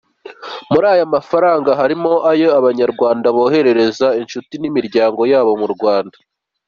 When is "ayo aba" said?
2.31-2.63